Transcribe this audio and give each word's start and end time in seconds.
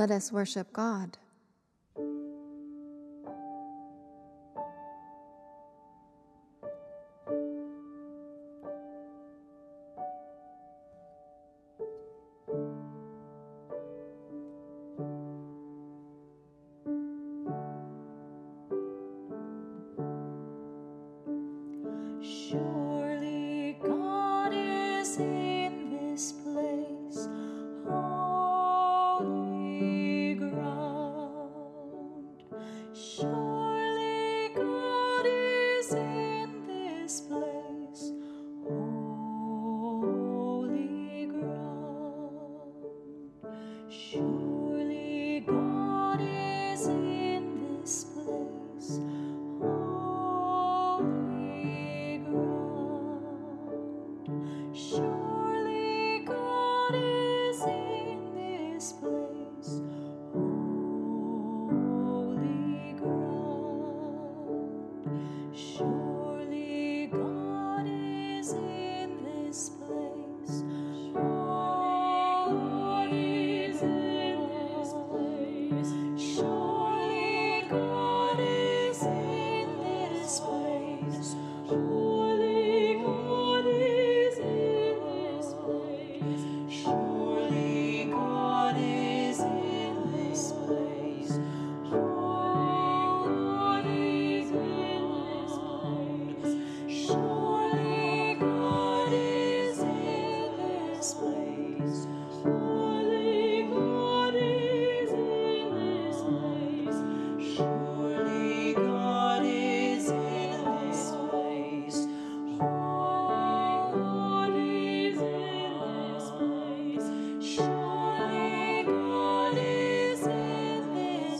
Let 0.00 0.10
us 0.12 0.32
worship 0.32 0.72
God. 0.72 1.18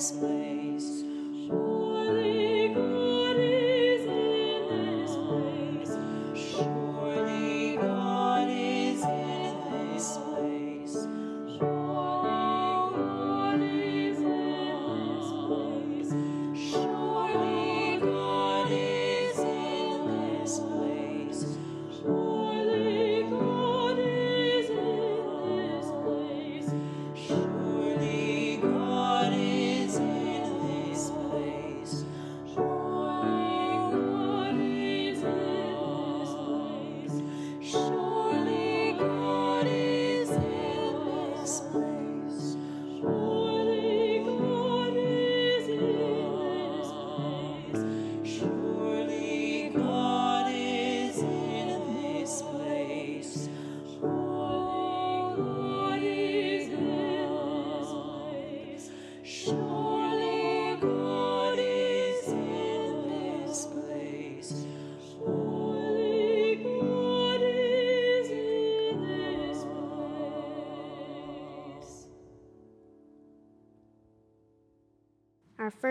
This 0.00 0.12
place. 0.12 0.39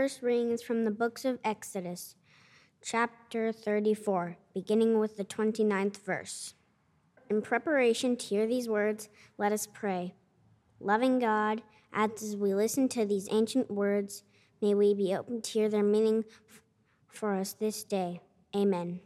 First 0.10 0.24
reading 0.24 0.50
is 0.50 0.64
from 0.64 0.86
the 0.86 0.92
books 0.92 1.24
of 1.24 1.38
Exodus, 1.44 2.16
chapter 2.82 3.52
34, 3.52 4.38
beginning 4.56 4.98
with 4.98 5.18
the 5.18 5.24
29th 5.24 6.04
verse. 6.04 6.56
In 7.30 7.44
preparation 7.44 8.18
to 8.18 8.26
hear 8.26 8.48
these 8.48 8.68
words, 8.68 9.08
let 9.38 9.52
us 9.52 9.68
pray. 9.68 10.16
Loving 10.80 11.20
God, 11.20 11.62
as 11.94 12.36
we 12.36 12.56
listen 12.56 12.90
to 12.90 13.06
these 13.06 13.28
ancient 13.30 13.70
words, 13.70 14.24
may 14.64 14.74
we 14.74 14.96
be 14.96 15.14
open 15.14 15.44
to 15.44 15.52
hear 15.52 15.70
their 15.70 15.84
meaning 15.84 16.26
for 17.08 17.36
us 17.36 17.54
this 17.54 17.84
day. 17.84 18.20
Amen. 18.56 19.02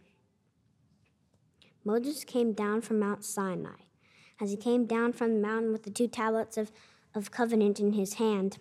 Moses 1.83 2.23
came 2.23 2.53
down 2.53 2.79
from 2.79 2.99
Mount 2.99 3.25
Sinai. 3.25 3.81
As 4.39 4.51
he 4.51 4.57
came 4.57 4.85
down 4.85 5.11
from 5.11 5.33
the 5.33 5.45
mountain 5.45 5.73
with 5.73 5.83
the 5.83 5.91
two 5.91 6.07
tablets 6.07 6.55
of, 6.55 6.71
of 7.13 7.29
covenant 7.29 7.81
in 7.81 7.91
his 7.91 8.13
hand, 8.13 8.57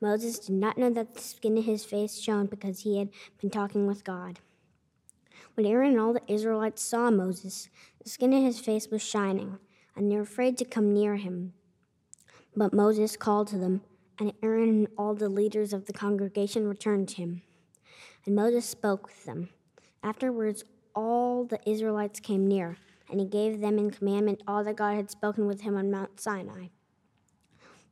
Moses 0.00 0.38
did 0.38 0.54
not 0.54 0.78
know 0.78 0.90
that 0.90 1.14
the 1.14 1.20
skin 1.20 1.58
of 1.58 1.64
his 1.64 1.84
face 1.84 2.18
shone 2.18 2.46
because 2.46 2.80
he 2.80 2.98
had 2.98 3.10
been 3.40 3.50
talking 3.50 3.86
with 3.86 4.02
God. 4.02 4.40
When 5.54 5.66
Aaron 5.66 5.90
and 5.90 6.00
all 6.00 6.14
the 6.14 6.22
Israelites 6.26 6.80
saw 6.80 7.10
Moses, 7.10 7.68
the 8.02 8.08
skin 8.08 8.32
of 8.32 8.42
his 8.42 8.60
face 8.60 8.88
was 8.88 9.02
shining, 9.02 9.58
and 9.94 10.10
they 10.10 10.16
were 10.16 10.22
afraid 10.22 10.56
to 10.58 10.64
come 10.64 10.94
near 10.94 11.16
him. 11.16 11.52
But 12.56 12.72
Moses 12.72 13.16
called 13.16 13.48
to 13.48 13.58
them, 13.58 13.82
and 14.18 14.32
Aaron 14.42 14.68
and 14.68 14.88
all 14.96 15.14
the 15.14 15.28
leaders 15.28 15.72
of 15.72 15.84
the 15.84 15.92
congregation 15.92 16.66
returned 16.66 17.08
to 17.10 17.16
him. 17.16 17.42
And 18.24 18.34
Moses 18.34 18.64
spoke 18.64 19.06
with 19.06 19.24
them. 19.24 19.50
Afterwards, 20.02 20.64
all 20.94 21.44
the 21.44 21.60
Israelites 21.68 22.20
came 22.20 22.48
near, 22.48 22.78
and 23.10 23.20
he 23.20 23.26
gave 23.26 23.60
them 23.60 23.78
in 23.78 23.90
commandment 23.90 24.42
all 24.46 24.64
that 24.64 24.76
God 24.76 24.96
had 24.96 25.10
spoken 25.10 25.46
with 25.46 25.60
him 25.60 25.76
on 25.76 25.90
Mount 25.90 26.20
Sinai. 26.20 26.68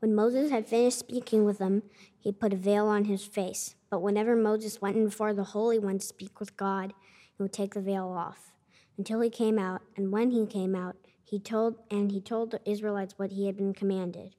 When 0.00 0.15
Moses 0.15 0.50
had 0.50 0.69
finished 0.69 0.99
speaking 0.99 1.45
with 1.45 1.59
them, 1.59 1.83
he 2.19 2.31
put 2.31 2.53
a 2.53 2.56
veil 2.56 2.87
on 2.87 3.06
his 3.06 3.25
face. 3.25 3.75
But 3.91 4.00
whenever 4.00 4.37
Moses 4.37 4.81
went 4.81 4.97
in 4.97 5.06
before 5.06 5.35
the 5.35 5.45
Holy 5.45 5.79
One 5.79 5.99
to 5.99 6.06
speak 6.06 6.39
with 6.39 6.56
God, 6.56 6.93
he 7.37 7.43
would 7.43 7.53
take 7.53 7.75
the 7.75 7.81
veil 7.81 8.09
off 8.09 8.53
until 8.97 9.21
he 9.21 9.31
came 9.31 9.59
out. 9.59 9.83
And 9.97 10.12
when 10.12 10.31
he 10.31 10.47
came 10.47 10.77
out, 10.77 10.97
he 11.25 11.39
told 11.39 11.77
and 11.91 12.12
he 12.12 12.21
told 12.21 12.50
the 12.50 12.61
Israelites 12.65 13.15
what 13.17 13.33
he 13.33 13.47
had 13.47 13.56
been 13.56 13.75
commanded. 13.75 14.37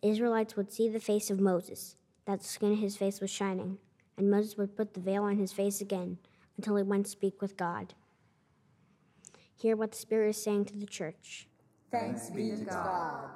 The 0.00 0.08
Israelites 0.08 0.56
would 0.56 0.72
see 0.72 0.88
the 0.88 1.00
face 1.00 1.30
of 1.30 1.40
Moses, 1.40 1.96
that 2.26 2.40
the 2.40 2.46
skin 2.46 2.72
of 2.72 2.78
his 2.78 2.96
face 2.96 3.20
was 3.20 3.30
shining, 3.30 3.78
and 4.16 4.30
Moses 4.30 4.56
would 4.56 4.76
put 4.76 4.94
the 4.94 5.00
veil 5.00 5.24
on 5.24 5.36
his 5.36 5.52
face 5.52 5.80
again 5.80 6.18
until 6.56 6.76
he 6.76 6.82
went 6.82 7.04
to 7.04 7.10
speak 7.10 7.42
with 7.42 7.56
God. 7.56 7.94
Hear 9.54 9.76
what 9.76 9.92
the 9.92 9.98
Spirit 9.98 10.30
is 10.30 10.42
saying 10.42 10.66
to 10.66 10.76
the 10.76 10.86
church. 10.86 11.48
Thanks 11.90 12.30
be 12.30 12.50
to 12.50 12.64
God. 12.64 13.30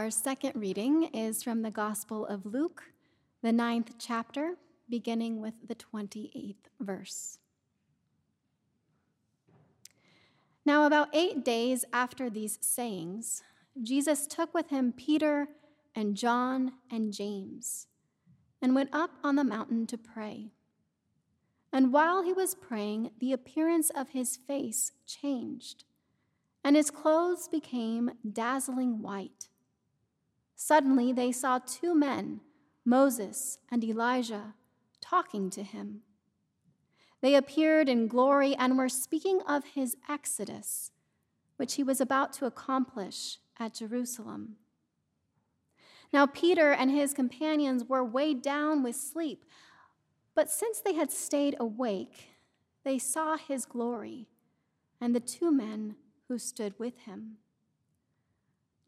Our 0.00 0.10
second 0.10 0.52
reading 0.54 1.10
is 1.12 1.42
from 1.42 1.60
the 1.60 1.70
Gospel 1.70 2.24
of 2.24 2.46
Luke, 2.46 2.84
the 3.42 3.52
ninth 3.52 3.96
chapter, 3.98 4.54
beginning 4.88 5.42
with 5.42 5.52
the 5.68 5.74
28th 5.74 6.54
verse. 6.80 7.38
Now, 10.64 10.86
about 10.86 11.10
eight 11.12 11.44
days 11.44 11.84
after 11.92 12.30
these 12.30 12.58
sayings, 12.62 13.42
Jesus 13.82 14.26
took 14.26 14.54
with 14.54 14.70
him 14.70 14.94
Peter 14.96 15.48
and 15.94 16.16
John 16.16 16.72
and 16.90 17.12
James 17.12 17.86
and 18.62 18.74
went 18.74 18.94
up 18.94 19.10
on 19.22 19.36
the 19.36 19.44
mountain 19.44 19.86
to 19.88 19.98
pray. 19.98 20.48
And 21.74 21.92
while 21.92 22.22
he 22.22 22.32
was 22.32 22.54
praying, 22.54 23.10
the 23.20 23.34
appearance 23.34 23.90
of 23.90 24.08
his 24.08 24.38
face 24.38 24.92
changed, 25.06 25.84
and 26.64 26.74
his 26.74 26.90
clothes 26.90 27.48
became 27.48 28.12
dazzling 28.32 29.02
white. 29.02 29.49
Suddenly 30.62 31.14
they 31.14 31.32
saw 31.32 31.58
two 31.58 31.94
men, 31.94 32.42
Moses 32.84 33.58
and 33.70 33.82
Elijah, 33.82 34.52
talking 35.00 35.48
to 35.48 35.62
him. 35.62 36.02
They 37.22 37.34
appeared 37.34 37.88
in 37.88 38.08
glory 38.08 38.54
and 38.54 38.76
were 38.76 38.90
speaking 38.90 39.40
of 39.48 39.64
his 39.64 39.96
exodus, 40.06 40.90
which 41.56 41.76
he 41.76 41.82
was 41.82 41.98
about 41.98 42.34
to 42.34 42.44
accomplish 42.44 43.38
at 43.58 43.72
Jerusalem. 43.72 44.56
Now, 46.12 46.26
Peter 46.26 46.72
and 46.72 46.90
his 46.90 47.14
companions 47.14 47.84
were 47.88 48.04
weighed 48.04 48.42
down 48.42 48.82
with 48.82 48.96
sleep, 48.96 49.46
but 50.34 50.50
since 50.50 50.78
they 50.78 50.92
had 50.92 51.10
stayed 51.10 51.56
awake, 51.58 52.32
they 52.84 52.98
saw 52.98 53.38
his 53.38 53.64
glory 53.64 54.28
and 55.00 55.14
the 55.14 55.20
two 55.20 55.50
men 55.50 55.96
who 56.28 56.38
stood 56.38 56.78
with 56.78 56.98
him. 56.98 57.38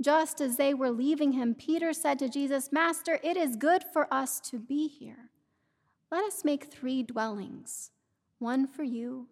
Just 0.03 0.41
as 0.41 0.57
they 0.57 0.75
were 0.75 0.91
leaving 0.91 1.33
him, 1.33 1.55
Peter 1.55 1.93
said 1.93 2.19
to 2.19 2.29
Jesus, 2.29 2.73
Master, 2.73 3.21
it 3.23 3.37
is 3.37 3.57
good 3.57 3.85
for 3.93 4.13
us 4.13 4.41
to 4.41 4.59
be 4.59 4.89
here. 4.89 5.31
Let 6.11 6.25
us 6.25 6.45
make 6.45 6.65
three 6.65 7.03
dwellings 7.03 7.91
one 8.39 8.67
for 8.67 8.83
you, 8.83 9.29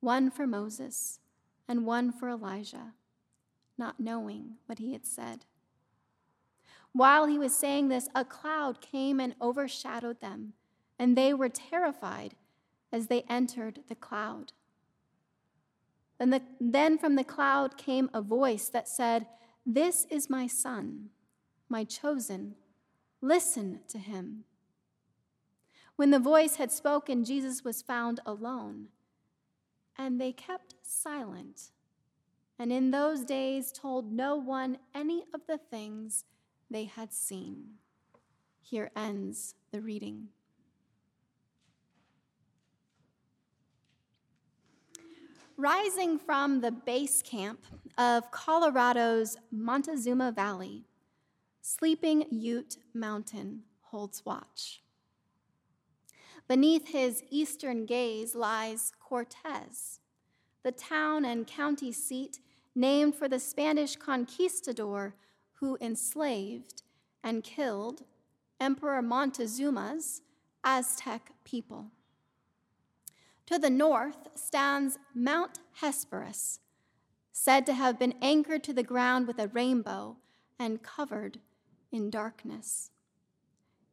one 0.00 0.30
for 0.30 0.46
Moses, 0.46 1.20
and 1.68 1.84
one 1.84 2.10
for 2.10 2.30
Elijah, 2.30 2.94
not 3.76 4.00
knowing 4.00 4.54
what 4.64 4.78
he 4.78 4.94
had 4.94 5.06
said. 5.06 5.44
While 6.92 7.26
he 7.26 7.38
was 7.38 7.54
saying 7.54 7.88
this, 7.88 8.08
a 8.14 8.24
cloud 8.24 8.80
came 8.80 9.20
and 9.20 9.34
overshadowed 9.42 10.20
them, 10.20 10.54
and 10.98 11.16
they 11.16 11.34
were 11.34 11.50
terrified 11.50 12.34
as 12.90 13.08
they 13.08 13.22
entered 13.28 13.80
the 13.88 13.94
cloud. 13.94 14.54
And 16.18 16.32
the, 16.32 16.40
then 16.58 16.96
from 16.96 17.16
the 17.16 17.24
cloud 17.24 17.76
came 17.76 18.08
a 18.14 18.22
voice 18.22 18.68
that 18.70 18.88
said, 18.88 19.26
This 19.70 20.06
is 20.08 20.30
my 20.30 20.46
son, 20.46 21.10
my 21.68 21.84
chosen. 21.84 22.54
Listen 23.20 23.80
to 23.88 23.98
him. 23.98 24.44
When 25.96 26.10
the 26.10 26.18
voice 26.18 26.56
had 26.56 26.72
spoken, 26.72 27.22
Jesus 27.22 27.64
was 27.64 27.82
found 27.82 28.18
alone, 28.24 28.86
and 29.94 30.18
they 30.18 30.32
kept 30.32 30.76
silent, 30.80 31.64
and 32.58 32.72
in 32.72 32.92
those 32.92 33.26
days 33.26 33.70
told 33.70 34.10
no 34.10 34.36
one 34.36 34.78
any 34.94 35.24
of 35.34 35.42
the 35.46 35.58
things 35.58 36.24
they 36.70 36.84
had 36.84 37.12
seen. 37.12 37.74
Here 38.62 38.90
ends 38.96 39.54
the 39.70 39.82
reading. 39.82 40.28
Rising 45.60 46.20
from 46.20 46.60
the 46.60 46.70
base 46.70 47.20
camp 47.20 47.58
of 47.98 48.30
Colorado's 48.30 49.36
Montezuma 49.50 50.30
Valley, 50.30 50.84
Sleeping 51.62 52.26
Ute 52.30 52.76
Mountain 52.94 53.64
holds 53.80 54.24
watch. 54.24 54.82
Beneath 56.46 56.86
his 56.86 57.24
eastern 57.28 57.86
gaze 57.86 58.36
lies 58.36 58.92
Cortez, 59.00 59.98
the 60.62 60.70
town 60.70 61.24
and 61.24 61.44
county 61.44 61.90
seat 61.90 62.38
named 62.76 63.16
for 63.16 63.26
the 63.26 63.40
Spanish 63.40 63.96
conquistador 63.96 65.16
who 65.54 65.76
enslaved 65.80 66.84
and 67.24 67.42
killed 67.42 68.04
Emperor 68.60 69.02
Montezuma's 69.02 70.22
Aztec 70.62 71.32
people. 71.42 71.90
To 73.48 73.58
the 73.58 73.70
north 73.70 74.28
stands 74.34 74.98
Mount 75.14 75.60
Hesperus, 75.80 76.60
said 77.32 77.64
to 77.64 77.72
have 77.72 77.98
been 77.98 78.12
anchored 78.20 78.62
to 78.64 78.74
the 78.74 78.82
ground 78.82 79.26
with 79.26 79.38
a 79.38 79.48
rainbow 79.48 80.18
and 80.58 80.82
covered 80.82 81.38
in 81.90 82.10
darkness. 82.10 82.90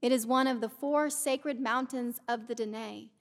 It 0.01 0.11
is 0.11 0.27
one 0.27 0.47
of 0.47 0.59
the 0.59 0.67
four 0.67 1.09
sacred 1.09 1.61
mountains 1.61 2.19
of 2.27 2.47
the 2.47 2.55
Dene 2.55 3.11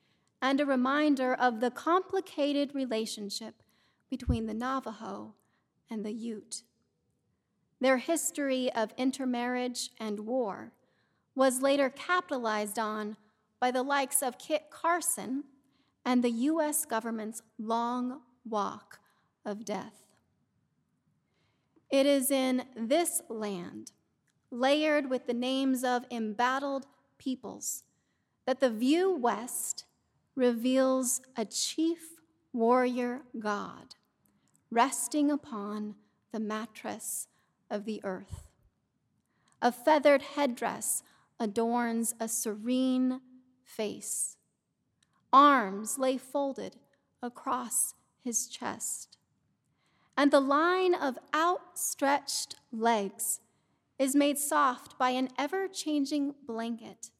and 0.42 0.60
a 0.60 0.66
reminder 0.66 1.34
of 1.34 1.60
the 1.60 1.70
complicated 1.70 2.74
relationship 2.74 3.62
between 4.10 4.46
the 4.46 4.54
Navajo 4.54 5.34
and 5.88 6.04
the 6.04 6.12
Ute. 6.12 6.64
Their 7.80 7.98
history 7.98 8.72
of 8.72 8.92
intermarriage 8.96 9.90
and 10.00 10.26
war 10.26 10.72
was 11.36 11.62
later 11.62 11.90
capitalized 11.90 12.76
on 12.76 13.18
by 13.60 13.70
the 13.70 13.84
likes 13.84 14.20
of 14.20 14.36
Kit 14.36 14.64
Carson 14.70 15.44
and 16.04 16.22
the 16.22 16.30
U.S. 16.30 16.84
government's 16.84 17.42
long 17.58 18.20
walk 18.44 19.00
of 19.44 19.64
death. 19.64 20.04
It 21.90 22.06
is 22.06 22.30
in 22.30 22.64
this 22.76 23.22
land 23.28 23.92
layered 24.50 25.10
with 25.10 25.26
the 25.26 25.34
names 25.34 25.84
of 25.84 26.04
embattled 26.10 26.86
peoples, 27.18 27.84
that 28.46 28.60
the 28.60 28.70
view 28.70 29.14
west 29.14 29.84
reveals 30.34 31.20
a 31.36 31.44
chief 31.44 32.20
warrior 32.52 33.22
God 33.38 33.94
resting 34.70 35.30
upon 35.30 35.94
the 36.32 36.40
mattress 36.40 37.28
of 37.70 37.84
the 37.84 38.00
earth. 38.04 38.48
A 39.62 39.70
feathered 39.70 40.22
headdress 40.22 41.02
adorns 41.38 42.14
a 42.18 42.28
serene 42.28 43.20
face. 43.64 44.36
Arms 45.34 45.98
lay 45.98 46.16
folded 46.16 46.76
across 47.20 47.94
his 48.22 48.46
chest. 48.46 49.18
And 50.16 50.30
the 50.30 50.38
line 50.38 50.94
of 50.94 51.18
outstretched 51.34 52.54
legs 52.70 53.40
is 53.98 54.14
made 54.14 54.38
soft 54.38 54.96
by 54.96 55.10
an 55.10 55.28
ever 55.36 55.66
changing 55.66 56.36
blanket 56.46 57.10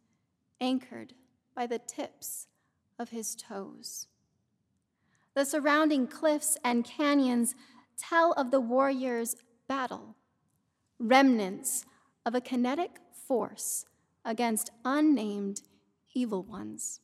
anchored 0.61 1.15
by 1.57 1.67
the 1.67 1.81
tips 1.81 2.47
of 3.01 3.09
his 3.09 3.35
toes. 3.35 4.07
The 5.35 5.45
surrounding 5.45 6.07
cliffs 6.07 6.57
and 6.63 6.85
canyons 6.85 7.57
tell 7.99 8.31
of 8.35 8.53
the 8.53 8.61
warrior's 8.61 9.35
battle, 9.67 10.15
remnants 11.01 11.85
of 12.25 12.37
a 12.37 12.41
kinetic 12.41 13.01
force 13.27 13.87
against 14.25 14.71
unnamed 14.85 15.63
evil 16.15 16.45
ones. 16.45 17.01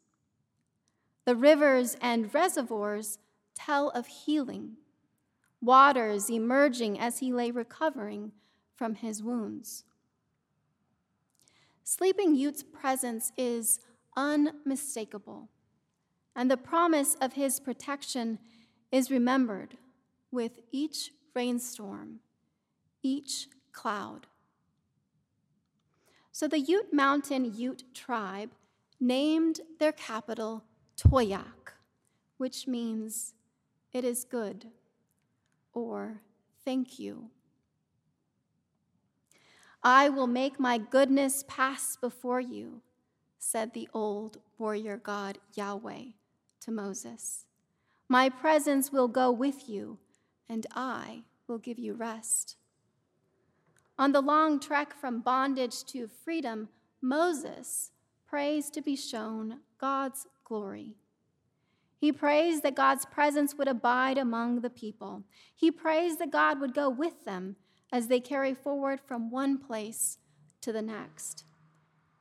The 1.24 1.36
rivers 1.36 1.96
and 2.00 2.32
reservoirs 2.34 3.18
tell 3.54 3.90
of 3.90 4.06
healing, 4.06 4.76
waters 5.60 6.30
emerging 6.30 6.98
as 6.98 7.18
he 7.18 7.32
lay 7.32 7.50
recovering 7.50 8.32
from 8.74 8.94
his 8.94 9.22
wounds. 9.22 9.84
Sleeping 11.84 12.34
Ute's 12.34 12.62
presence 12.62 13.32
is 13.36 13.80
unmistakable, 14.16 15.48
and 16.34 16.50
the 16.50 16.56
promise 16.56 17.16
of 17.20 17.34
his 17.34 17.60
protection 17.60 18.38
is 18.90 19.10
remembered 19.10 19.76
with 20.30 20.60
each 20.72 21.12
rainstorm, 21.34 22.20
each 23.02 23.48
cloud. 23.72 24.26
So 26.32 26.48
the 26.48 26.60
Ute 26.60 26.92
Mountain 26.92 27.54
Ute 27.54 27.84
tribe 27.92 28.50
named 28.98 29.60
their 29.78 29.92
capital 29.92 30.64
Towaoc, 31.00 31.72
which 32.36 32.66
means 32.66 33.32
it 33.92 34.04
is 34.04 34.24
good 34.24 34.66
or 35.72 36.20
thank 36.64 36.98
you. 36.98 37.30
I 39.82 40.10
will 40.10 40.26
make 40.26 40.60
my 40.60 40.76
goodness 40.76 41.42
pass 41.48 41.96
before 41.96 42.40
you, 42.40 42.82
said 43.38 43.72
the 43.72 43.88
old 43.94 44.38
warrior 44.58 44.98
god 44.98 45.38
Yahweh 45.54 46.12
to 46.60 46.70
Moses. 46.70 47.46
My 48.06 48.28
presence 48.28 48.92
will 48.92 49.08
go 49.08 49.30
with 49.30 49.68
you, 49.68 49.96
and 50.50 50.66
I 50.74 51.22
will 51.48 51.58
give 51.58 51.78
you 51.78 51.94
rest. 51.94 52.56
On 53.98 54.12
the 54.12 54.20
long 54.20 54.60
trek 54.60 54.92
from 54.92 55.20
bondage 55.20 55.84
to 55.84 56.08
freedom, 56.08 56.68
Moses 57.00 57.90
prays 58.26 58.68
to 58.70 58.82
be 58.82 58.96
shown 58.96 59.60
God's 59.78 60.26
glory. 60.50 60.96
He 61.96 62.10
prays 62.10 62.62
that 62.62 62.74
God's 62.74 63.06
presence 63.06 63.54
would 63.54 63.68
abide 63.68 64.18
among 64.18 64.60
the 64.62 64.68
people. 64.68 65.22
He 65.54 65.70
prays 65.70 66.16
that 66.16 66.32
God 66.32 66.60
would 66.60 66.74
go 66.74 66.90
with 66.90 67.24
them 67.24 67.54
as 67.92 68.08
they 68.08 68.18
carry 68.18 68.52
forward 68.52 69.00
from 69.00 69.30
one 69.30 69.58
place 69.58 70.18
to 70.62 70.72
the 70.72 70.82
next. 70.82 71.44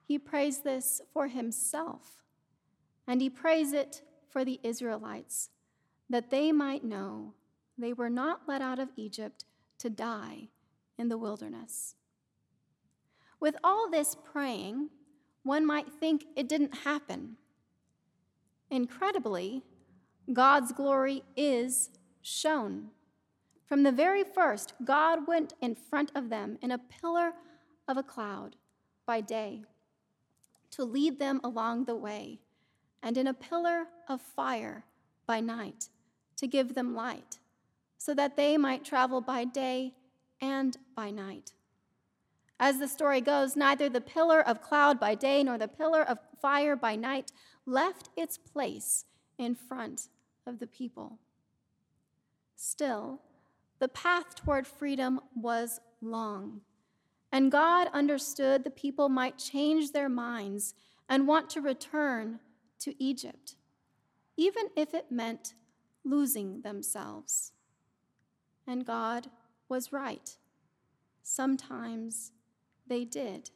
He 0.03 0.19
prays 0.19 0.59
this 0.59 1.01
for 1.11 1.27
himself, 1.27 2.23
and 3.07 3.19
he 3.19 3.31
prays 3.31 3.73
it 3.73 4.03
for 4.29 4.45
the 4.45 4.59
Israelites, 4.61 5.49
that 6.07 6.29
they 6.29 6.51
might 6.51 6.83
know 6.83 7.33
they 7.77 7.93
were 7.93 8.11
not 8.11 8.41
let 8.47 8.61
out 8.61 8.77
of 8.77 8.89
Egypt 8.95 9.45
to 9.79 9.89
die 9.89 10.49
in 10.99 11.09
the 11.09 11.17
wilderness. 11.17 11.95
With 13.39 13.55
all 13.63 13.89
this 13.89 14.15
praying, 14.15 14.89
one 15.41 15.65
might 15.65 15.91
think 15.91 16.25
it 16.35 16.47
didn't 16.47 16.79
happen. 16.79 17.37
Incredibly, 18.71 19.63
God's 20.31 20.71
glory 20.71 21.23
is 21.35 21.89
shown. 22.21 22.89
From 23.65 23.83
the 23.83 23.91
very 23.91 24.23
first, 24.23 24.73
God 24.83 25.27
went 25.27 25.53
in 25.61 25.75
front 25.75 26.11
of 26.15 26.29
them 26.29 26.57
in 26.61 26.71
a 26.71 26.77
pillar 26.77 27.33
of 27.87 27.97
a 27.97 28.03
cloud 28.03 28.55
by 29.05 29.21
day 29.21 29.63
to 30.71 30.83
lead 30.83 31.17
them 31.17 31.41
along 31.43 31.85
the 31.85 31.95
way, 31.95 32.39
and 33.01 33.17
in 33.17 33.27
a 33.27 33.33
pillar 33.33 33.87
of 34.07 34.21
fire 34.21 34.85
by 35.25 35.39
night 35.39 35.89
to 36.35 36.47
give 36.47 36.75
them 36.75 36.95
light, 36.95 37.39
so 37.97 38.13
that 38.13 38.35
they 38.35 38.57
might 38.57 38.85
travel 38.85 39.19
by 39.19 39.43
day 39.45 39.93
and 40.39 40.77
by 40.95 41.09
night. 41.09 41.53
As 42.59 42.77
the 42.77 42.87
story 42.87 43.21
goes, 43.21 43.55
neither 43.55 43.89
the 43.89 44.01
pillar 44.01 44.41
of 44.41 44.61
cloud 44.61 44.99
by 44.99 45.15
day 45.15 45.43
nor 45.43 45.57
the 45.57 45.67
pillar 45.67 46.03
of 46.03 46.19
fire 46.41 46.75
by 46.75 46.95
night 46.95 47.31
left 47.69 48.09
its 48.17 48.37
place 48.37 49.05
in 49.37 49.55
front 49.55 50.07
of 50.45 50.59
the 50.59 50.67
people. 50.67 51.19
Still, 52.55 53.21
the 53.79 53.87
path 53.87 54.35
toward 54.35 54.67
freedom 54.67 55.21
was 55.35 55.79
long, 56.01 56.61
and 57.31 57.51
God 57.51 57.87
understood 57.93 58.63
the 58.63 58.69
people 58.69 59.07
might 59.07 59.37
change 59.37 59.91
their 59.91 60.09
minds 60.09 60.73
and 61.07 61.27
want 61.27 61.49
to 61.51 61.61
return 61.61 62.39
to 62.79 63.01
Egypt, 63.01 63.55
even 64.35 64.65
if 64.75 64.93
it 64.93 65.11
meant 65.11 65.53
losing 66.03 66.61
themselves. 66.61 67.53
And 68.67 68.85
God 68.85 69.27
was 69.67 69.93
right. 69.93 70.35
Sometimes 71.21 72.31
they 72.87 73.05
did. 73.05 73.51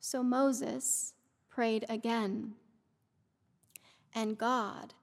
So 0.00 0.22
Moses 0.22 1.14
prayed 1.48 1.84
again, 1.88 2.54
and 4.14 4.38
God 4.38 4.94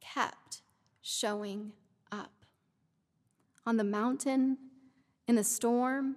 kept 0.00 0.62
showing 1.00 1.72
up. 2.10 2.32
On 3.66 3.76
the 3.76 3.84
mountain, 3.84 4.58
in 5.26 5.36
the 5.36 5.44
storm, 5.44 6.16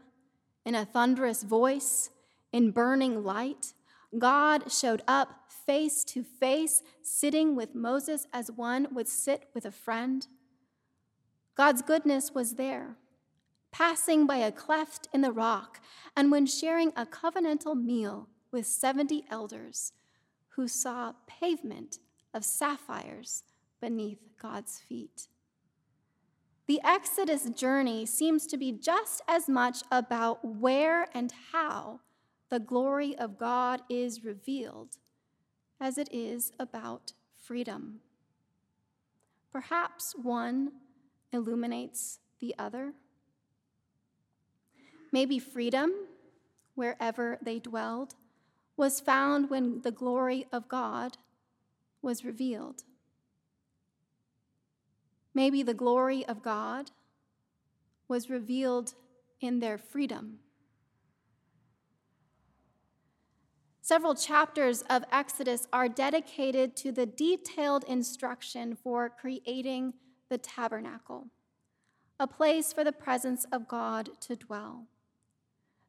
in 0.65 0.75
a 0.75 0.85
thunderous 0.85 1.43
voice, 1.43 2.09
in 2.51 2.71
burning 2.71 3.23
light, 3.23 3.73
God 4.17 4.71
showed 4.71 5.01
up 5.07 5.49
face 5.49 6.03
to 6.05 6.23
face, 6.23 6.81
sitting 7.01 7.55
with 7.55 7.75
Moses 7.75 8.27
as 8.33 8.51
one 8.51 8.87
would 8.91 9.07
sit 9.07 9.49
with 9.53 9.65
a 9.65 9.71
friend. 9.71 10.27
God's 11.55 11.81
goodness 11.81 12.31
was 12.33 12.55
there 12.55 12.97
passing 13.71 14.27
by 14.27 14.37
a 14.37 14.51
cleft 14.51 15.07
in 15.13 15.21
the 15.21 15.31
rock, 15.31 15.79
and 16.15 16.29
when 16.29 16.45
sharing 16.45 16.91
a 16.95 17.05
covenantal 17.05 17.81
meal 17.81 18.27
with 18.51 18.65
70 18.65 19.25
elders 19.29 19.93
who 20.49 20.67
saw 20.67 21.13
pavement 21.25 21.99
of 22.33 22.45
sapphires 22.45 23.43
beneath 23.79 24.19
God's 24.41 24.79
feet. 24.79 25.27
The 26.67 26.79
Exodus 26.83 27.49
journey 27.49 28.05
seems 28.05 28.47
to 28.47 28.57
be 28.57 28.71
just 28.71 29.21
as 29.27 29.49
much 29.49 29.83
about 29.91 30.43
where 30.45 31.07
and 31.13 31.33
how 31.51 31.99
the 32.49 32.59
glory 32.59 33.17
of 33.17 33.37
God 33.37 33.81
is 33.89 34.23
revealed 34.23 34.97
as 35.79 35.97
it 35.97 36.07
is 36.11 36.51
about 36.59 37.13
freedom. 37.35 37.99
Perhaps 39.51 40.15
one 40.15 40.71
illuminates 41.33 42.19
the 42.39 42.55
other. 42.57 42.93
Maybe 45.11 45.39
freedom, 45.39 45.91
wherever 46.75 47.37
they 47.41 47.59
dwelled, 47.59 48.15
was 48.77 48.99
found 48.99 49.49
when 49.49 49.81
the 49.81 49.91
glory 49.91 50.45
of 50.51 50.69
God 50.69 51.17
was 52.01 52.25
revealed. 52.25 52.83
Maybe 55.33 55.63
the 55.63 55.73
glory 55.73 56.25
of 56.25 56.41
God 56.41 56.91
was 58.07 58.29
revealed 58.29 58.93
in 59.39 59.59
their 59.59 59.77
freedom. 59.77 60.39
Several 63.81 64.15
chapters 64.15 64.83
of 64.89 65.03
Exodus 65.11 65.67
are 65.73 65.89
dedicated 65.89 66.75
to 66.77 66.91
the 66.91 67.05
detailed 67.05 67.83
instruction 67.85 68.75
for 68.75 69.09
creating 69.09 69.93
the 70.29 70.37
tabernacle, 70.37 71.27
a 72.19 72.27
place 72.27 72.71
for 72.71 72.83
the 72.83 72.91
presence 72.91 73.45
of 73.51 73.67
God 73.67 74.11
to 74.21 74.35
dwell. 74.35 74.85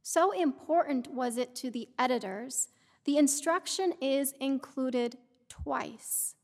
So 0.02 0.32
important 0.32 1.12
was 1.12 1.36
it 1.36 1.54
to 1.56 1.70
the 1.70 1.88
editors, 1.98 2.68
the 3.04 3.18
instruction 3.18 3.92
is 4.00 4.32
included 4.40 5.16
twice. 5.52 6.34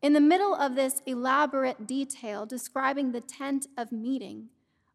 In 0.00 0.14
the 0.14 0.20
middle 0.20 0.54
of 0.54 0.74
this 0.74 1.02
elaborate 1.04 1.86
detail 1.86 2.46
describing 2.46 3.12
the 3.12 3.20
tent 3.20 3.66
of 3.76 3.92
meeting, 3.92 4.48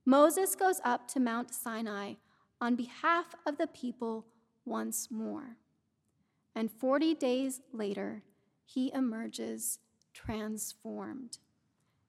Moses 0.05 0.55
goes 0.55 0.81
up 0.83 1.07
to 1.09 1.19
Mount 1.19 1.53
Sinai 1.53 2.13
on 2.59 2.75
behalf 2.75 3.35
of 3.45 3.57
the 3.57 3.67
people 3.67 4.25
once 4.65 5.09
more. 5.11 5.57
And 6.55 6.71
40 6.71 7.13
days 7.13 7.61
later, 7.71 8.23
he 8.65 8.91
emerges 8.91 9.77
transformed, 10.13 11.37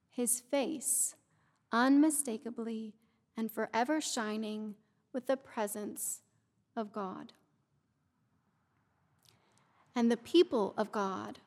his 0.09 0.41
face 0.41 1.15
unmistakably 1.71 2.95
and 3.37 3.51
forever 3.51 4.01
shining 4.01 4.73
with 5.13 5.27
the 5.27 5.37
presence 5.37 6.21
of 6.75 6.91
God. 6.91 7.33
And 9.99 10.09
the 10.09 10.15
people 10.15 10.73
of 10.77 10.93
God 10.93 11.39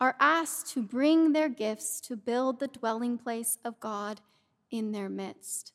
are 0.00 0.14
asked 0.20 0.72
to 0.74 0.80
bring 0.80 1.32
their 1.32 1.48
gifts 1.48 2.00
to 2.02 2.14
build 2.14 2.60
the 2.60 2.68
dwelling 2.68 3.18
place 3.18 3.58
of 3.64 3.80
God 3.80 4.20
in 4.70 4.92
their 4.92 5.08
midst. 5.08 5.72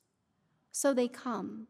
So 0.72 0.94
they 0.94 1.10
come, 1.10 1.68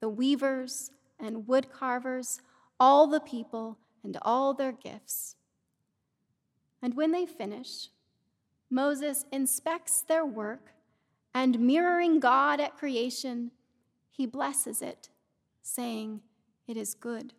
the 0.00 0.08
weavers 0.08 0.90
and 1.20 1.46
wood 1.46 1.70
carvers, 1.70 2.40
all 2.80 3.06
the 3.06 3.20
people 3.20 3.76
and 4.02 4.16
all 4.22 4.54
their 4.54 4.72
gifts. 4.72 5.36
And 6.80 6.94
when 6.94 7.12
they 7.12 7.26
finish, 7.26 7.88
Moses 8.70 9.26
inspects 9.30 10.00
their 10.00 10.24
work 10.24 10.70
and, 11.34 11.60
mirroring 11.60 12.20
God 12.20 12.58
at 12.58 12.78
creation, 12.78 13.50
he 14.10 14.24
blesses 14.24 14.80
it, 14.80 15.10
saying, 15.60 16.22
It 16.66 16.78
is 16.78 16.94
good. 16.94 17.34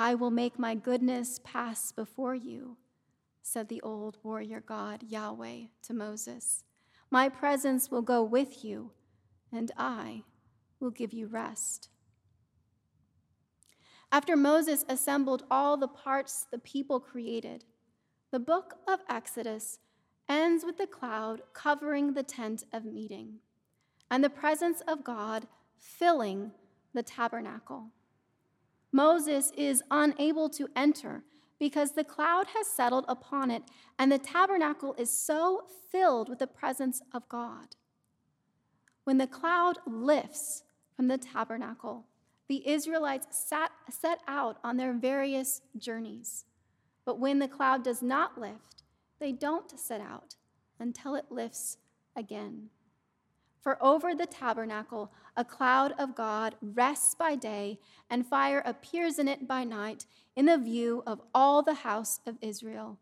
I 0.00 0.14
will 0.14 0.30
make 0.30 0.58
my 0.58 0.74
goodness 0.74 1.40
pass 1.44 1.92
before 1.92 2.34
you, 2.34 2.78
said 3.42 3.68
the 3.68 3.82
old 3.82 4.16
warrior 4.22 4.62
God, 4.66 5.02
Yahweh, 5.02 5.64
to 5.82 5.92
Moses. 5.92 6.64
My 7.10 7.28
presence 7.28 7.90
will 7.90 8.00
go 8.00 8.22
with 8.22 8.64
you, 8.64 8.92
and 9.52 9.70
I 9.76 10.22
will 10.80 10.88
give 10.88 11.12
you 11.12 11.26
rest. 11.26 11.90
After 14.10 14.36
Moses 14.36 14.86
assembled 14.88 15.44
all 15.50 15.76
the 15.76 15.86
parts 15.86 16.46
the 16.50 16.58
people 16.58 16.98
created, 16.98 17.66
the 18.30 18.40
book 18.40 18.76
of 18.88 19.00
Exodus 19.06 19.80
ends 20.30 20.64
with 20.64 20.78
the 20.78 20.86
cloud 20.86 21.42
covering 21.52 22.14
the 22.14 22.22
tent 22.22 22.64
of 22.72 22.86
meeting 22.86 23.40
and 24.10 24.24
the 24.24 24.30
presence 24.30 24.80
of 24.88 25.04
God 25.04 25.46
filling 25.76 26.52
the 26.94 27.02
tabernacle. 27.02 27.90
Moses 28.92 29.52
is 29.56 29.82
unable 29.90 30.48
to 30.50 30.68
enter 30.74 31.22
because 31.58 31.92
the 31.92 32.04
cloud 32.04 32.46
has 32.56 32.66
settled 32.66 33.04
upon 33.06 33.50
it, 33.50 33.62
and 33.98 34.10
the 34.10 34.18
tabernacle 34.18 34.94
is 34.98 35.10
so 35.10 35.62
filled 35.92 36.28
with 36.28 36.38
the 36.38 36.46
presence 36.46 37.02
of 37.12 37.28
God. 37.28 37.76
When 39.04 39.18
the 39.18 39.26
cloud 39.26 39.78
lifts 39.86 40.64
from 40.96 41.08
the 41.08 41.18
tabernacle, 41.18 42.06
the 42.48 42.66
Israelites 42.68 43.26
sat, 43.30 43.70
set 43.90 44.20
out 44.26 44.58
on 44.64 44.76
their 44.76 44.92
various 44.92 45.60
journeys. 45.76 46.46
But 47.04 47.18
when 47.18 47.38
the 47.38 47.48
cloud 47.48 47.84
does 47.84 48.02
not 48.02 48.40
lift, 48.40 48.82
they 49.20 49.32
don't 49.32 49.78
set 49.78 50.00
out 50.00 50.36
until 50.78 51.14
it 51.14 51.26
lifts 51.30 51.76
again. 52.16 52.70
For 53.60 53.82
over 53.82 54.14
the 54.14 54.26
tabernacle, 54.26 55.12
a 55.36 55.44
cloud 55.44 55.92
of 55.98 56.14
God 56.14 56.54
rests 56.62 57.14
by 57.14 57.34
day, 57.34 57.78
and 58.08 58.26
fire 58.26 58.62
appears 58.64 59.18
in 59.18 59.28
it 59.28 59.46
by 59.46 59.64
night, 59.64 60.06
in 60.34 60.46
the 60.46 60.56
view 60.56 61.02
of 61.06 61.20
all 61.34 61.62
the 61.62 61.74
house 61.74 62.20
of 62.26 62.38
Israel 62.40 62.98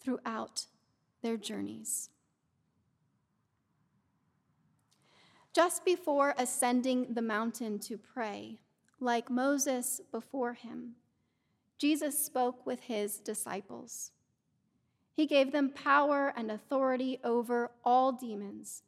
throughout 0.00 0.66
their 1.22 1.36
journeys. 1.36 2.08
Just 5.54 5.84
before 5.84 6.34
ascending 6.38 7.12
the 7.12 7.22
mountain 7.22 7.78
to 7.80 7.98
pray, 7.98 8.60
like 9.00 9.28
Moses 9.28 10.00
before 10.10 10.54
him, 10.54 10.94
Jesus 11.78 12.18
spoke 12.24 12.64
with 12.64 12.80
his 12.80 13.18
disciples. 13.18 14.12
He 15.14 15.26
gave 15.26 15.52
them 15.52 15.70
power 15.70 16.32
and 16.36 16.50
authority 16.50 17.18
over 17.22 17.72
all 17.84 18.12
demons 18.12 18.82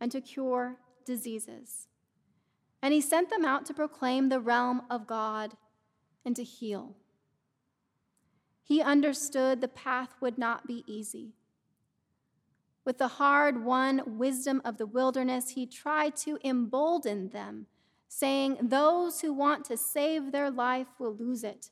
and 0.00 0.12
to 0.12 0.20
cure 0.20 0.76
diseases. 1.04 1.88
And 2.82 2.92
he 2.92 3.00
sent 3.00 3.30
them 3.30 3.44
out 3.44 3.66
to 3.66 3.74
proclaim 3.74 4.28
the 4.28 4.40
realm 4.40 4.82
of 4.90 5.06
God 5.06 5.54
and 6.24 6.36
to 6.36 6.44
heal. 6.44 6.96
He 8.62 8.82
understood 8.82 9.60
the 9.60 9.68
path 9.68 10.14
would 10.20 10.38
not 10.38 10.66
be 10.66 10.84
easy. 10.86 11.34
With 12.84 12.98
the 12.98 13.08
hard 13.08 13.64
won 13.64 14.02
wisdom 14.18 14.62
of 14.64 14.76
the 14.76 14.86
wilderness, 14.86 15.50
he 15.50 15.66
tried 15.66 16.14
to 16.18 16.38
embolden 16.44 17.30
them, 17.30 17.66
saying, 18.08 18.58
Those 18.62 19.20
who 19.20 19.32
want 19.32 19.64
to 19.66 19.76
save 19.76 20.30
their 20.30 20.50
life 20.50 20.86
will 20.98 21.14
lose 21.14 21.42
it, 21.42 21.70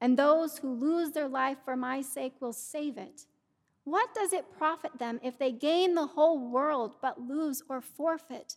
and 0.00 0.18
those 0.18 0.58
who 0.58 0.72
lose 0.72 1.12
their 1.12 1.28
life 1.28 1.58
for 1.64 1.76
my 1.76 2.02
sake 2.02 2.34
will 2.40 2.52
save 2.52 2.98
it. 2.98 3.26
What 3.90 4.14
does 4.14 4.32
it 4.32 4.56
profit 4.56 5.00
them 5.00 5.18
if 5.20 5.36
they 5.36 5.50
gain 5.50 5.96
the 5.96 6.06
whole 6.06 6.38
world 6.38 6.94
but 7.02 7.20
lose 7.20 7.60
or 7.68 7.80
forfeit 7.80 8.54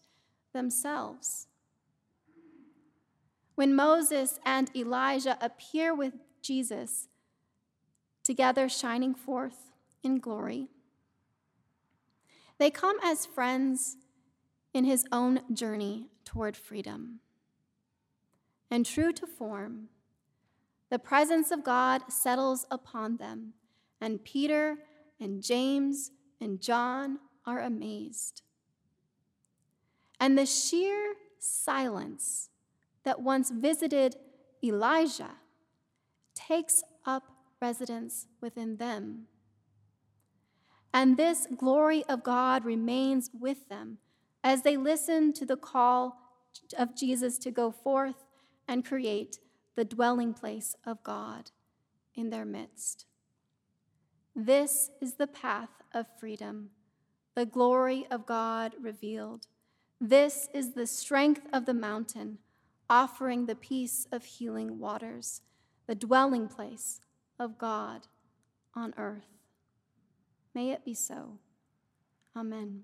themselves? 0.54 1.48
When 3.56 3.74
Moses 3.74 4.40
and 4.46 4.70
Elijah 4.76 5.40
appear 5.42 5.96
with 5.96 6.14
Jesus, 6.44 7.08
together 8.24 8.70
shining 8.70 9.16
forth 9.16 9.72
in 10.04 10.20
glory, 10.20 10.68
they 12.60 12.70
come 12.70 12.98
as 13.04 13.26
friends 13.26 13.98
in 14.72 14.84
his 14.84 15.04
own 15.12 15.42
journey 15.52 16.10
toward 16.26 16.56
freedom. 16.56 17.22
And 18.70 18.86
true 18.86 19.12
to 19.14 19.26
form, 19.26 19.90
the 20.92 21.00
presence 21.00 21.50
of 21.50 21.64
God 21.64 22.04
settles 22.08 22.68
upon 22.70 23.18
them, 23.18 23.54
and 24.00 24.24
Peter 24.24 24.78
and 25.20 25.42
James 25.42 26.12
and 26.40 26.62
John 26.62 27.20
are 27.46 27.62
amazed. 27.62 28.42
And 30.20 30.38
the 30.38 30.46
sheer 30.46 31.16
silence 31.40 32.50
that 33.04 33.22
once 33.22 33.52
visited 33.52 34.16
Elijah 34.64 35.36
takes 36.34 36.84
up 37.06 37.24
residence 37.62 38.28
within 38.42 38.78
them. 38.78 39.28
And 40.94 41.18
this 41.18 41.48
glory 41.58 42.04
of 42.06 42.24
God 42.24 42.64
remains 42.66 43.30
with 43.38 43.68
them 43.68 43.98
as 44.44 44.62
they 44.62 44.78
listen 44.78 45.34
to 45.34 45.46
the 45.46 45.58
call 45.58 46.18
of 46.78 46.96
Jesus 46.96 47.38
to 47.40 47.52
go 47.52 47.72
forth 47.72 48.26
and 48.68 48.86
create 48.86 49.40
the 49.76 49.86
dwelling 49.86 50.34
place 50.34 50.76
of 50.86 51.04
God 51.04 51.52
in 52.16 52.30
their 52.30 52.46
midst. 52.46 53.06
This 54.36 54.90
is 55.00 55.14
the 55.16 55.28
path 55.28 55.70
of 55.94 56.08
freedom, 56.20 56.72
the 57.36 57.46
glory 57.46 58.08
of 58.10 58.26
God 58.26 58.74
revealed. 58.82 59.48
This 60.02 60.50
is 60.54 60.74
the 60.74 60.88
strength 60.88 61.48
of 61.54 61.66
the 61.66 61.74
mountain, 61.74 62.40
offering 62.90 63.46
the 63.46 63.56
peace 63.56 64.08
of 64.12 64.26
healing 64.26 64.80
waters, 64.80 65.42
the 65.88 65.96
dwelling 65.96 66.48
place 66.48 67.00
of 67.40 67.58
God 67.58 68.08
on 68.74 68.94
earth. 68.98 69.38
May 70.56 70.72
it 70.72 70.84
be 70.84 70.94
so. 70.94 71.38
Amen. 72.36 72.84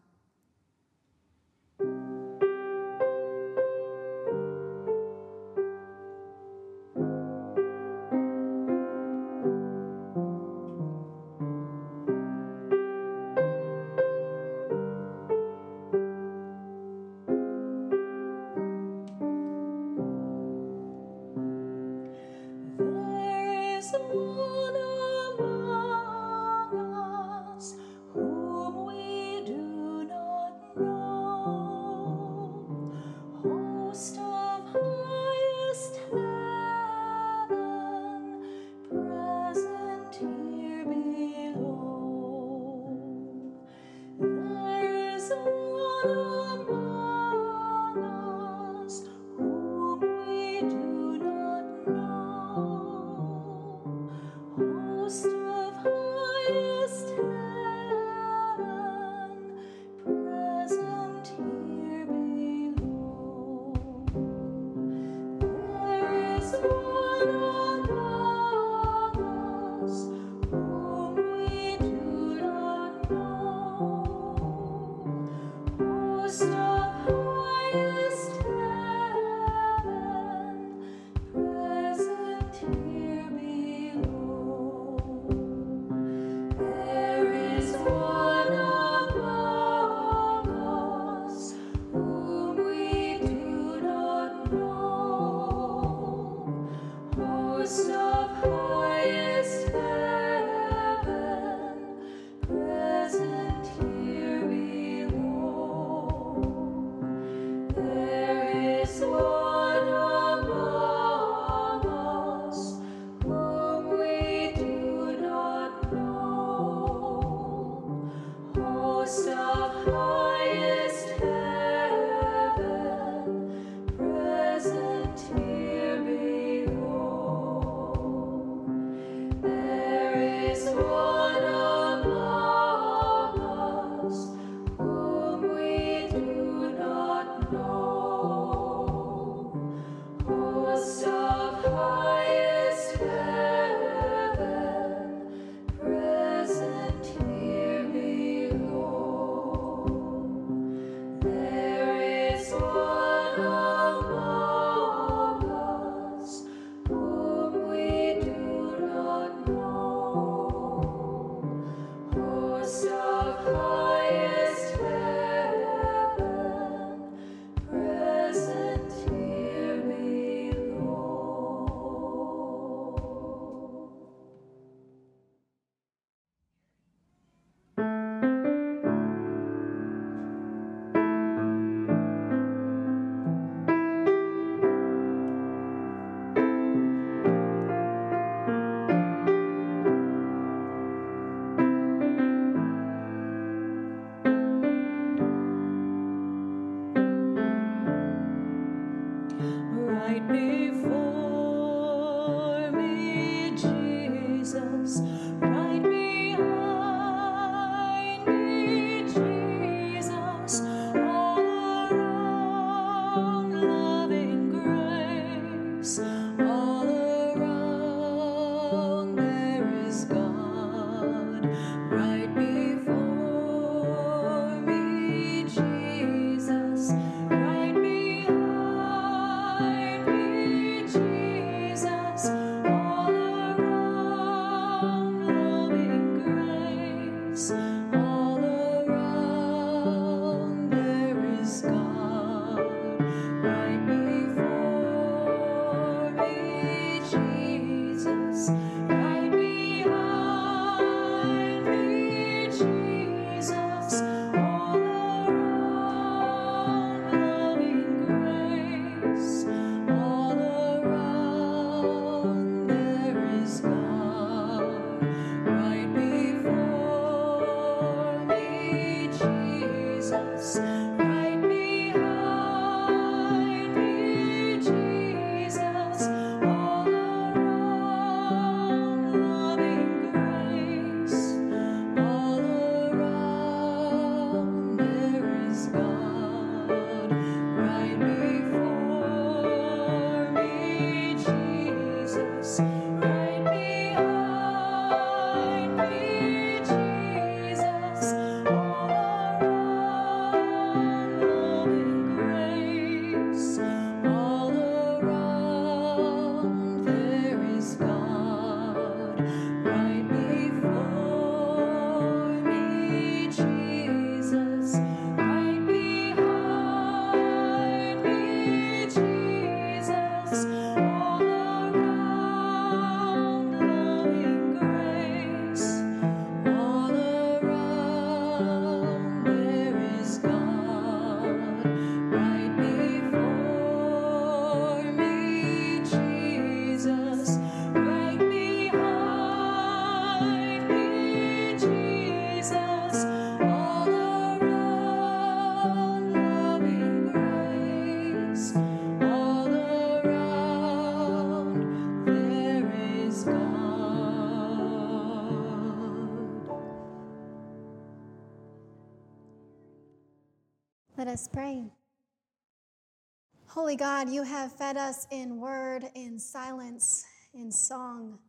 Holy 363.71 363.79
God, 363.79 364.09
you 364.09 364.23
have 364.23 364.51
fed 364.51 364.75
us 364.75 365.07
in 365.11 365.39
word, 365.39 365.85
in 365.95 366.19
silence, 366.19 367.05
in 367.33 367.49
song, 367.49 368.19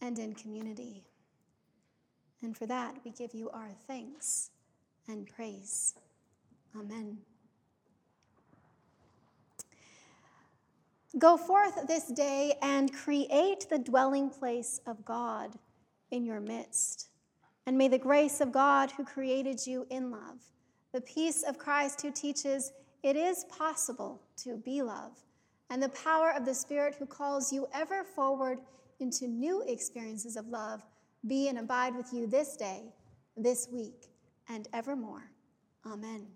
and 0.00 0.20
in 0.20 0.32
community. 0.34 1.02
And 2.42 2.56
for 2.56 2.64
that, 2.66 2.94
we 3.04 3.10
give 3.10 3.34
you 3.34 3.50
our 3.50 3.72
thanks 3.88 4.50
and 5.08 5.26
praise. 5.26 5.94
Amen. 6.78 7.18
Go 11.18 11.36
forth 11.36 11.88
this 11.88 12.06
day 12.12 12.54
and 12.62 12.94
create 12.94 13.66
the 13.68 13.80
dwelling 13.80 14.30
place 14.30 14.80
of 14.86 15.04
God 15.04 15.56
in 16.12 16.24
your 16.24 16.38
midst. 16.38 17.08
And 17.66 17.76
may 17.76 17.88
the 17.88 17.98
grace 17.98 18.40
of 18.40 18.52
God 18.52 18.92
who 18.92 19.04
created 19.04 19.66
you 19.66 19.88
in 19.90 20.12
love, 20.12 20.38
the 20.92 21.00
peace 21.00 21.42
of 21.42 21.58
Christ 21.58 22.00
who 22.00 22.12
teaches 22.12 22.70
it 23.02 23.16
is 23.16 23.44
possible 23.44 24.22
to 24.38 24.56
be 24.56 24.82
love, 24.82 25.12
and 25.70 25.82
the 25.82 25.88
power 25.90 26.32
of 26.36 26.44
the 26.44 26.54
Spirit 26.54 26.94
who 26.98 27.06
calls 27.06 27.52
you 27.52 27.66
ever 27.74 28.04
forward 28.04 28.58
into 29.00 29.26
new 29.28 29.62
experiences 29.66 30.36
of 30.36 30.48
love 30.48 30.82
be 31.26 31.48
and 31.48 31.58
abide 31.58 31.94
with 31.96 32.12
you 32.12 32.26
this 32.26 32.56
day, 32.56 32.82
this 33.36 33.68
week, 33.72 34.06
and 34.48 34.68
evermore. 34.72 35.30
Amen. 35.86 36.26